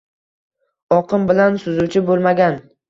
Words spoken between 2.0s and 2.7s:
bo‘lmagan